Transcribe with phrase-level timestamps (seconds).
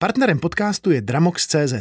[0.00, 1.74] Partnerem podcastu je Dramox.cz.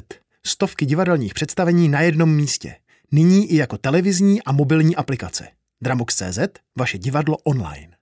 [0.46, 2.76] Stovky divadelních představení na jednom místě.
[3.12, 5.48] Nyní i jako televizní a mobilní aplikace.
[5.84, 6.40] Dramox.cz,
[6.78, 7.97] vaše divadlo online.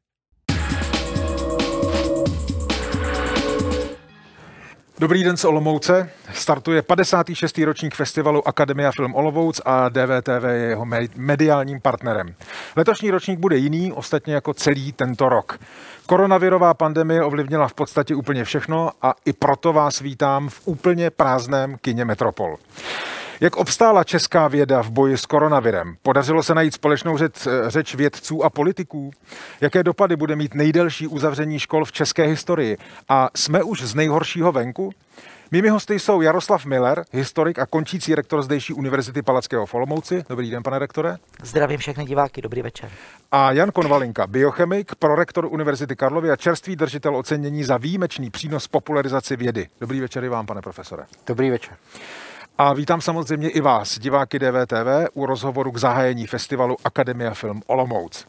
[5.00, 6.10] Dobrý den z Olomouce.
[6.34, 7.58] Startuje 56.
[7.58, 10.86] ročník festivalu Akademia Film Olomouc a DVTV je jeho
[11.16, 12.36] mediálním partnerem.
[12.76, 15.60] Letošní ročník bude jiný, ostatně jako celý tento rok.
[16.06, 21.78] Koronavirová pandemie ovlivnila v podstatě úplně všechno a i proto vás vítám v úplně prázdném
[21.82, 22.58] kině Metropol.
[23.42, 25.96] Jak obstála česká věda v boji s koronavirem?
[26.02, 29.12] Podařilo se najít společnou řeč, řeč vědců a politiků?
[29.62, 32.78] Jaké dopady bude mít nejdelší uzavření škol v české historii?
[33.10, 34.92] A jsme už z nejhoršího venku?
[35.52, 40.24] Mými hosty jsou Jaroslav Miller, historik a končící rektor zdejší Univerzity Palackého v Olomouci.
[40.30, 41.18] Dobrý den, pane rektore.
[41.44, 42.90] Zdravím všechny diváky, dobrý večer.
[43.32, 49.36] A Jan Konvalinka, biochemik, prorektor Univerzity Karlovy a čerstvý držitel ocenění za výjimečný přínos popularizaci
[49.36, 49.68] vědy.
[49.82, 51.04] Dobrý večer i vám, pane profesore.
[51.28, 51.78] Dobrý večer.
[52.58, 58.28] A vítám samozřejmě i vás, diváky DVTV, u rozhovoru k zahájení festivalu Akademia Film Olomouc.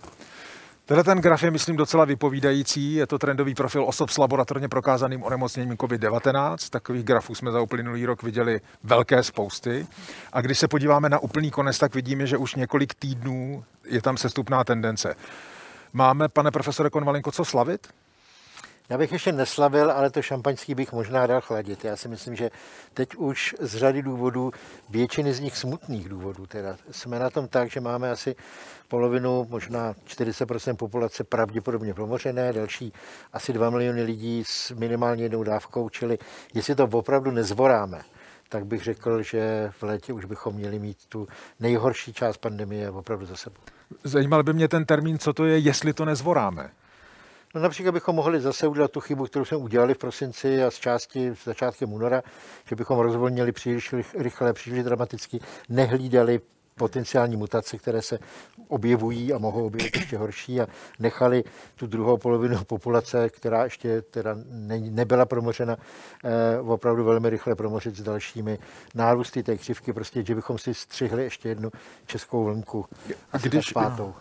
[0.84, 2.94] Tenhle ten graf je, myslím, docela vypovídající.
[2.94, 6.70] Je to trendový profil osob s laboratorně prokázaným onemocněním COVID-19.
[6.70, 9.86] Takových grafů jsme za uplynulý rok viděli velké spousty.
[10.32, 14.16] A když se podíváme na úplný konec, tak vidíme, že už několik týdnů je tam
[14.16, 15.14] sestupná tendence.
[15.92, 17.86] Máme, pane profesore Konvalinko, co slavit?
[18.90, 21.84] Já bych ještě neslavil, ale to šampaňský bych možná dal chladit.
[21.84, 22.50] Já si myslím, že
[22.94, 24.50] teď už z řady důvodů,
[24.90, 28.36] většiny z nich smutných důvodů, teda jsme na tom tak, že máme asi
[28.88, 32.92] polovinu, možná 40% populace pravděpodobně promořené, další
[33.32, 36.18] asi 2 miliony lidí s minimálně jednou dávkou, čili
[36.54, 38.02] jestli to opravdu nezvoráme,
[38.48, 41.28] tak bych řekl, že v létě už bychom měli mít tu
[41.60, 43.60] nejhorší část pandemie opravdu za sebou.
[44.04, 46.70] Zajímal by mě ten termín, co to je, jestli to nezvoráme.
[47.56, 50.74] No například bychom mohli zase udělat tu chybu, kterou jsme udělali v prosinci a z
[50.74, 52.22] části s začátkem února,
[52.68, 56.40] že bychom rozvolnili příliš rychle, příliš dramaticky, nehlídali
[56.74, 58.18] potenciální mutace, které se
[58.68, 60.66] objevují a mohou objevit ještě horší a
[60.98, 65.76] nechali tu druhou polovinu populace, která ještě teda ne, nebyla promořena,
[66.24, 68.58] eh, opravdu velmi rychle promořit s dalšími
[68.94, 71.70] nárůsty té křivky, prostě, že bychom si střihli ještě jednu
[72.06, 72.84] českou vlnku.
[73.32, 74.14] A když, pátou.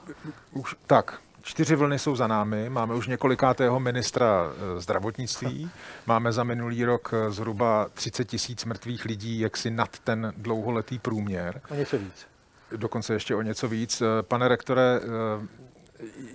[0.54, 5.70] Už, tak, Čtyři vlny jsou za námi, máme už několikátého ministra eh, zdravotnictví,
[6.06, 11.62] máme za minulý rok eh, zhruba 30 tisíc mrtvých lidí, jaksi nad ten dlouholetý průměr.
[11.70, 12.28] A něco víc.
[12.76, 14.02] Dokonce ještě o něco víc.
[14.02, 15.02] Eh, pane rektore,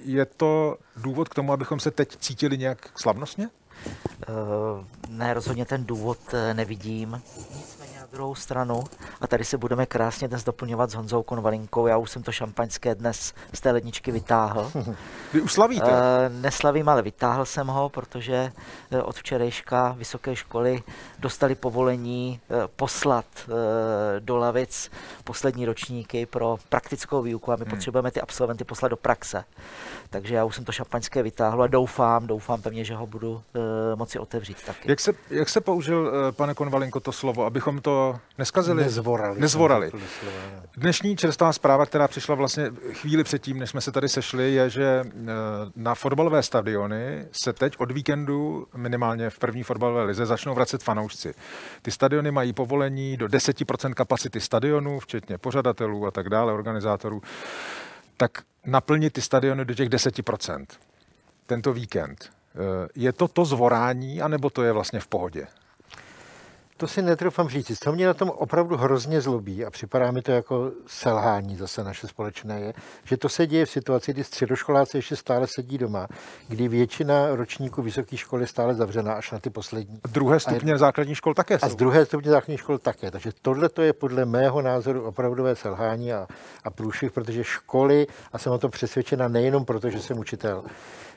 [0.04, 3.48] je to důvod k tomu, abychom se teď cítili nějak slavnostně?
[5.08, 6.18] Ne, rozhodně ten důvod
[6.52, 7.22] nevidím
[8.12, 8.84] druhou stranu
[9.20, 11.86] a tady se budeme krásně dnes doplňovat s Honzou Konvalinkou.
[11.86, 14.72] Já už jsem to šampaňské dnes z té ledničky vytáhl.
[15.32, 15.90] Vy už slavíte?
[15.90, 18.52] E, neslavím, ale vytáhl jsem ho, protože
[18.90, 20.82] eh, od včerejška vysoké školy
[21.18, 22.40] dostali povolení
[22.76, 23.24] poslat
[24.18, 24.90] do lavic
[25.24, 27.70] poslední ročníky pro praktickou výuku a my hmm.
[27.70, 29.44] potřebujeme ty absolventy poslat do praxe.
[30.10, 33.42] Takže já už jsem to šampaňské vytáhl a doufám, doufám pevně, že ho budu
[33.94, 34.90] moci otevřít taky.
[34.90, 38.82] Jak se, jak se použil, pane Konvalinko, to slovo, abychom to neskazili?
[38.82, 39.40] Nezvorali.
[39.40, 39.92] Nezvorali.
[40.76, 45.04] Dnešní čerstvá zpráva, která přišla vlastně chvíli předtím, než jsme se tady sešli, je, že
[45.04, 45.28] eh,
[45.76, 51.34] na fotbalové stadiony se teď od víkendu, minimálně v první fotbalové lize, začnou vracet fanoušci.
[51.82, 57.22] Ty stadiony mají povolení do 10% kapacity stadionů, včetně pořadatelů a tak dále, organizátorů.
[58.16, 58.30] Tak
[58.66, 60.66] naplnit ty stadiony do těch 10%
[61.46, 62.30] tento víkend.
[62.54, 65.46] Eh, je to to zvorání, anebo to je vlastně v pohodě?
[66.80, 67.78] To si netrofám říct.
[67.82, 72.08] Co mě na tom opravdu hrozně zlobí a připadá mi to jako selhání zase naše
[72.08, 72.72] společné je,
[73.04, 76.08] že to se děje v situaci, kdy středoškoláci ještě stále sedí doma,
[76.48, 80.00] kdy většina ročníků vysoké školy je stále zavřená až na ty poslední.
[80.04, 81.66] A druhé stupně je, základních škol také jsou.
[81.66, 83.10] A z druhé stupně základních škol také.
[83.10, 86.26] Takže tohle to je podle mého názoru opravdové selhání a,
[86.64, 90.64] a průšvih, protože školy, a jsem o tom přesvědčena nejenom proto, že jsem učitel,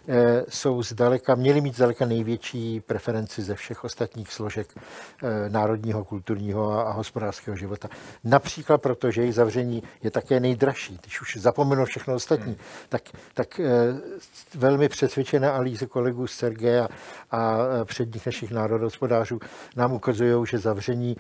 [0.08, 6.88] Eh, jsou zdaleka, měly mít zdaleka největší preferenci ze všech ostatních složek eh, národního, kulturního
[6.88, 7.90] a hospodářského života.
[8.24, 11.00] Například proto, že jejich zavření je také nejdražší.
[11.02, 12.62] Když už zapomenu všechno ostatní, hmm.
[12.90, 13.02] tak,
[13.34, 13.66] tak eh,
[14.56, 16.88] velmi přesvědčené analýzy kolegů z Sergeje a,
[17.32, 19.40] a předních našich národohospodářů
[19.76, 21.18] nám ukazují, že zavření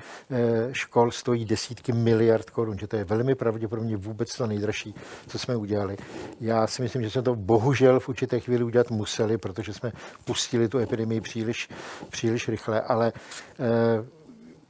[0.71, 4.95] škol stojí desítky miliard korun, že to je velmi pravděpodobně vůbec to nejdražší,
[5.27, 5.97] co jsme udělali.
[6.41, 9.91] Já si myslím, že jsme to bohužel v určité chvíli udělat museli, protože jsme
[10.25, 11.69] pustili tu epidemii příliš,
[12.09, 13.13] příliš rychle, ale
[13.59, 14.22] eh,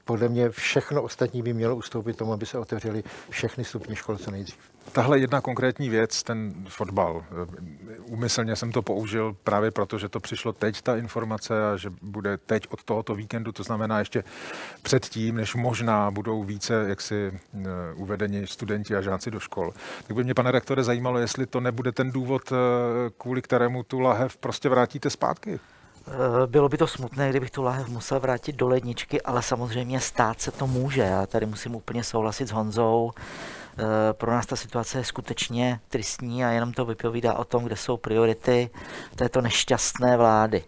[0.05, 4.31] podle mě všechno ostatní by mělo ustoupit tomu, aby se otevřely všechny stupně škol co
[4.31, 4.73] nejdřív.
[4.91, 7.25] Tahle jedna konkrétní věc, ten fotbal,
[8.03, 12.37] úmyslně jsem to použil právě proto, že to přišlo teď, ta informace, a že bude
[12.37, 14.23] teď od tohoto víkendu, to znamená ještě
[14.81, 17.59] předtím, než možná budou více jaksi eh,
[17.95, 19.73] uvedeni studenti a žáci do škol.
[20.07, 22.55] Tak by mě, pane rektore, zajímalo, jestli to nebude ten důvod, eh,
[23.17, 25.59] kvůli kterému tu lahev prostě vrátíte zpátky.
[26.07, 30.41] Eh, bylo by to smutné, kdybych tu lahev musel vrátit do ledničky, ale samozřejmě stát
[30.41, 31.01] se to může.
[31.01, 33.11] Já tady musím úplně souhlasit s Honzou.
[33.77, 37.75] Eh, pro nás ta situace je skutečně tristní a jenom to vypovídá o tom, kde
[37.75, 38.69] jsou priority
[39.15, 40.63] této nešťastné vlády.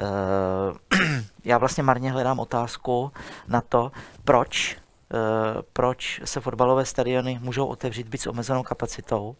[0.00, 0.98] Eh,
[1.44, 3.12] já vlastně marně hledám otázku
[3.48, 3.92] na to,
[4.24, 4.76] proč
[5.72, 9.36] proč se fotbalové stadiony můžou otevřít být s omezenou kapacitou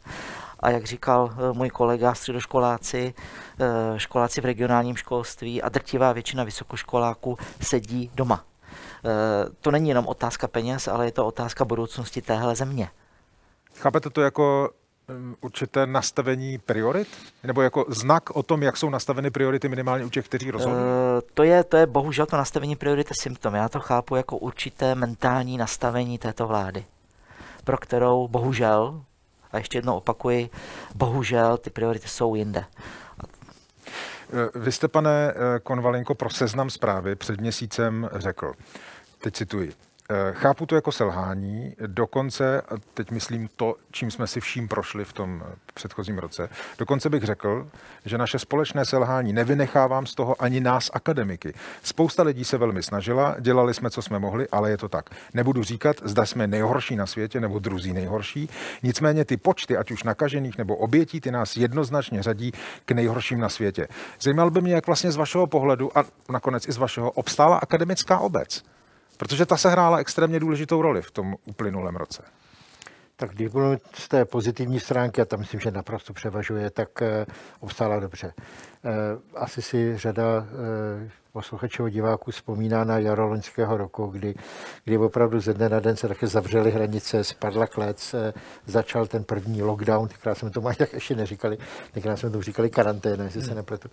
[0.63, 3.15] a jak říkal eh, můj kolega, středoškoláci,
[3.61, 8.45] eh, školáci v regionálním školství a drtivá většina vysokoškoláků sedí doma.
[9.05, 9.11] Eh,
[9.61, 12.89] to není jenom otázka peněz, ale je to otázka budoucnosti téhle země.
[13.75, 14.71] Chápete to jako
[15.41, 17.09] určité nastavení priorit?
[17.45, 20.85] Nebo jako znak o tom, jak jsou nastaveny priority minimálně u těch, kteří rozhodují?
[21.35, 23.55] to, je, to je bohužel to nastavení priority symptom.
[23.55, 26.85] Já to chápu jako určité mentální nastavení této vlády,
[27.65, 29.05] pro kterou bohužel
[29.53, 30.51] a ještě jednou opakuji,
[30.95, 32.65] bohužel ty priority jsou jinde.
[34.55, 38.53] Vy jste, pane Konvalinko, pro seznam zprávy před měsícem řekl,
[39.19, 39.92] teď cituji, Eh,
[40.33, 45.13] chápu to jako selhání, dokonce, a teď myslím to, čím jsme si vším prošli v
[45.13, 47.69] tom eh, předchozím roce, dokonce bych řekl,
[48.05, 51.55] že naše společné selhání nevynechávám z toho ani nás akademiky.
[51.83, 55.11] Spousta lidí se velmi snažila, dělali jsme, co jsme mohli, ale je to tak.
[55.35, 58.49] Nebudu říkat, zda jsme nejhorší na světě nebo druzí nejhorší,
[58.83, 62.53] nicméně ty počty, ať už nakažených nebo obětí, ty nás jednoznačně řadí
[62.85, 63.89] k nejhorším na světě.
[64.21, 68.19] Zajímal by mě, jak vlastně z vašeho pohledu a nakonec i z vašeho obstála akademická
[68.19, 68.63] obec.
[69.23, 72.23] Protože ta se hrála extrémně důležitou roli v tom uplynulém roce.
[73.17, 77.27] Tak když budu z té pozitivní stránky, a tam myslím, že naprosto převažuje, tak eh,
[77.61, 78.35] obstála dobře.
[78.37, 78.91] Eh,
[79.35, 80.47] asi si řada
[81.33, 84.35] eh, posluchačů diváků vzpomíná na jaro loňského roku, kdy,
[84.85, 88.15] kdy opravdu ze dne na den se také zavřely hranice, spadla klec,
[88.67, 91.59] začal ten první lockdown, tenkrát jsme to ani tak ještě neříkali,
[91.93, 93.89] tenkrát jsme to říkali karanténa, jestli se nepletu.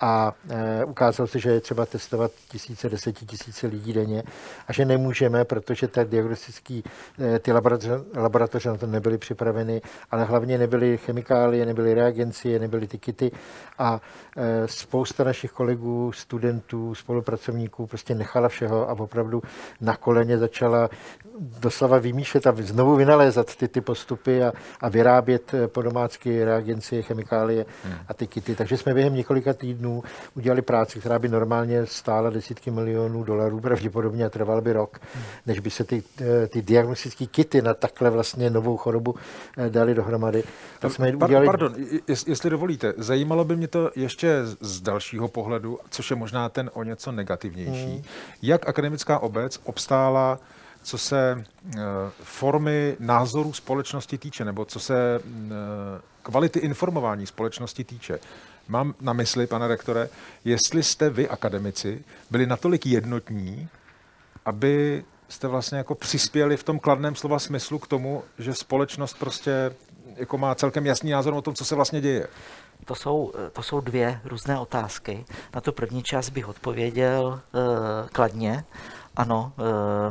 [0.00, 4.22] A e, ukázalo se, že je třeba testovat tisíce, desetitisíce lidí denně
[4.68, 6.84] a že nemůžeme, protože tak diagnostický,
[7.18, 12.86] e, ty laboratoře, laboratoře na to nebyly připraveny, ale hlavně nebyly chemikálie, nebyly reagencie, nebyly
[12.86, 13.32] ty kity
[13.78, 14.00] a
[14.36, 19.42] e, spousta našich kolegů, studentů, studentů, spolupracovníků prostě nechala všeho a opravdu
[19.80, 20.90] na koleně začala
[21.60, 27.02] doslova vymýšlet a znovu vynalézat ty, ty postupy a, a vyrábět eh, po domácky reagencie,
[27.02, 27.94] chemikálie hmm.
[28.08, 28.54] a ty kity.
[28.54, 30.02] Takže jsme během několika týdnů
[30.36, 35.24] udělali práci, která by normálně stála desítky milionů dolarů, pravděpodobně a trval by rok, hmm.
[35.46, 39.14] než by se ty, eh, ty diagnostické kity na takhle vlastně novou chorobu
[39.58, 40.42] eh, dali dohromady.
[40.80, 41.46] To jsme Par- udělali...
[41.46, 41.74] Pardon,
[42.26, 46.82] jestli dovolíte, zajímalo by mě to ještě z dalšího pohledu, což je možná ten o
[46.82, 47.92] něco negativnější.
[47.92, 48.02] Hmm.
[48.42, 50.38] Jak akademická obec obstála
[50.84, 51.80] co se uh,
[52.22, 55.52] formy názorů společnosti týče, nebo co se uh,
[56.22, 58.18] kvality informování společnosti týče.
[58.68, 60.08] Mám na mysli, pane rektore,
[60.44, 63.68] jestli jste vy, akademici, byli natolik jednotní,
[64.44, 69.74] aby jste vlastně jako přispěli v tom kladném slova smyslu k tomu, že společnost prostě
[70.16, 72.26] jako má celkem jasný názor o tom, co se vlastně děje.
[72.84, 75.24] To jsou, to jsou dvě různé otázky.
[75.54, 77.60] Na tu první část bych odpověděl uh,
[78.12, 78.64] kladně.
[79.16, 79.64] Ano, uh,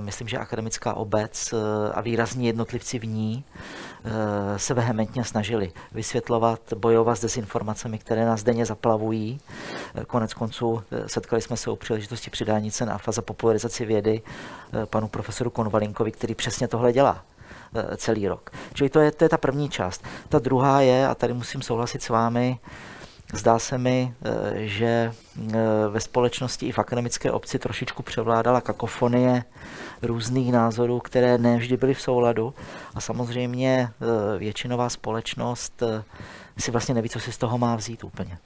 [0.03, 1.53] myslím, že akademická obec
[1.93, 3.45] a výrazní jednotlivci v ní
[4.57, 9.39] se vehementně snažili vysvětlovat, bojovat s dezinformacemi, které nás denně zaplavují.
[10.07, 14.21] Konec konců setkali jsme se u příležitosti přidání cen AFA za popularizaci vědy
[14.85, 17.32] panu profesoru Konvalinkovi, který přesně tohle dělá Eh,
[17.97, 18.49] celý rok.
[18.73, 20.03] Čili to je, to je ta první část.
[20.29, 22.59] Ta druhá je, a tady musím souhlasit s vámi,
[23.33, 25.57] Zdá se mi, eh, že eh,
[25.89, 29.43] ve společnosti i v akademické obci trošičku převládala kakofonie
[30.01, 32.53] různých názorů, které ne vždy byly v souladu.
[32.95, 33.89] A samozřejmě
[34.37, 35.83] většinová společnost
[36.57, 38.37] si vlastně neví, co si z toho má vzít úplně.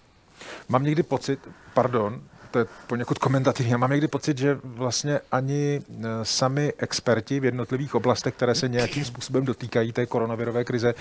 [0.70, 1.40] Mám někdy pocit,
[1.74, 2.22] pardon,
[2.58, 3.72] to je poněkud komentativní.
[3.72, 8.68] Já mám někdy pocit, že vlastně ani e, sami experti v jednotlivých oblastech, které se
[8.68, 10.94] nějakým způsobem dotýkají té koronavirové krize,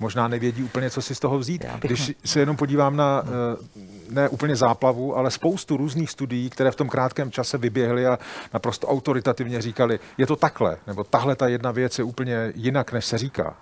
[0.00, 1.64] možná nevědí úplně, co si z toho vzít.
[1.80, 6.76] Když se jenom podívám na e, ne úplně záplavu, ale spoustu různých studií, které v
[6.76, 8.18] tom krátkém čase vyběhly a
[8.54, 13.04] naprosto autoritativně říkali, je to takhle, nebo tahle ta jedna věc je úplně jinak, než
[13.04, 13.56] se říká.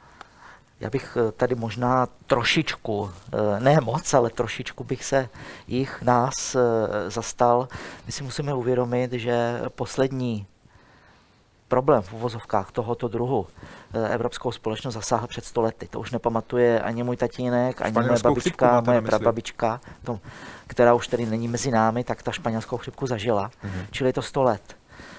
[0.83, 5.29] Já bych eh, tady možná trošičku, eh, ne moc, ale trošičku bych se
[5.67, 6.61] jich, nás eh,
[7.11, 7.69] zastal.
[8.07, 10.47] My si musíme uvědomit, že poslední
[11.69, 13.47] problém v uvozovkách tohoto druhu
[14.11, 15.89] evropskou společnost zasáhl před stolety.
[15.89, 20.21] To už nepamatuje ani můj tatínek, ani moje babička, moje prababička, to,
[20.67, 23.49] která už tady není mezi námi, tak ta španělskou chřipku zažila.
[23.49, 23.87] Mm-hmm.
[23.91, 24.77] Čili je to 100 let.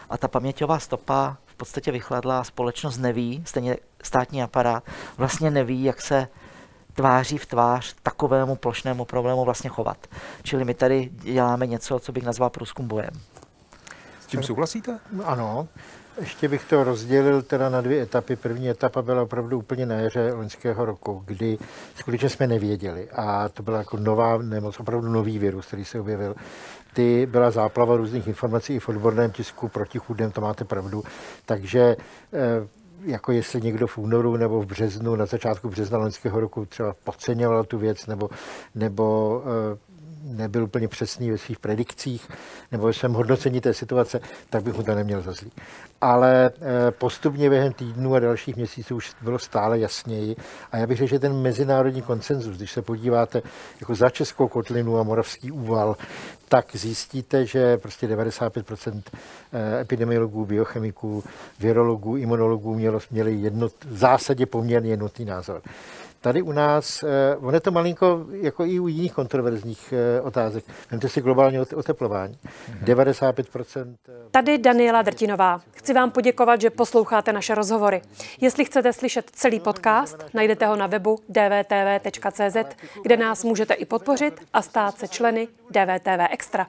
[0.09, 4.83] A ta paměťová stopa podstatě vychladla, společnost neví, stejně státní aparát
[5.17, 6.27] vlastně neví, jak se
[6.93, 9.97] tváří v tvář takovému plošnému problému vlastně chovat.
[10.43, 13.13] Čili my tady děláme něco, co bych nazval průzkum bojem.
[14.19, 14.99] S tím souhlasíte?
[15.23, 15.67] Ano.
[16.19, 18.35] Ještě bych to rozdělil teda na dvě etapy.
[18.35, 21.57] První etapa byla opravdu úplně na jaře loňského roku, kdy
[21.95, 23.09] skutečně jsme nevěděli.
[23.11, 26.35] A to byla jako nová nemoc, opravdu nový virus, který se objevil.
[26.93, 31.03] Ty byla záplava různých informací i v odborném tisku, protichůdném, to máte pravdu.
[31.45, 31.95] Takže
[32.33, 32.67] eh,
[33.05, 37.63] jako jestli někdo v únoru nebo v březnu, na začátku března loňského roku třeba podceňoval
[37.63, 38.29] tu věc nebo,
[38.75, 39.92] nebo eh,
[40.23, 42.27] nebyl úplně přesný ve svých predikcích
[42.71, 45.51] nebo ve svém hodnocení té situace, tak bych mu to neměl za zlý.
[46.01, 50.35] Ale eh, postupně během týdnů a dalších měsíců už bylo stále jasněji.
[50.71, 53.41] A já bych řekl, že ten mezinárodní konsenzus, když se podíváte
[53.79, 55.95] jako za Českou kotlinu a Moravský úval,
[56.49, 59.01] tak zjistíte, že prostě 95%
[59.53, 61.23] eh, epidemiologů, biochemiků,
[61.59, 65.61] virologů, imunologů mělo, měli jednot, v zásadě poměrně jednotný názor.
[66.21, 70.63] Tady u nás, eh, on je to malinko jako i u jiných kontroverzních otázek.
[70.91, 72.37] Vemte si globální oteplování.
[72.83, 73.95] 95%.
[74.31, 75.61] Tady Daniela Drtinová.
[75.71, 78.01] Chci vám poděkovat, že posloucháte naše rozhovory.
[78.41, 82.57] Jestli chcete slyšet celý podcast, najdete ho na webu dvtv.cz,
[83.03, 86.67] kde nás můžete i podpořit a stát se členy DVTV Extra.